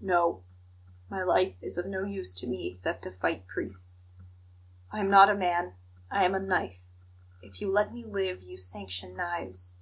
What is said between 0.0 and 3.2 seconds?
"No. My life is of no use to me except to